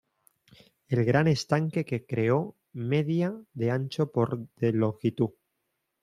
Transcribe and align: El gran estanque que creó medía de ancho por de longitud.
El 0.87 1.05
gran 1.05 1.27
estanque 1.27 1.85
que 1.85 2.07
creó 2.07 2.57
medía 2.73 3.39
de 3.53 3.69
ancho 3.69 4.11
por 4.11 4.47
de 4.55 4.73
longitud. 4.73 5.29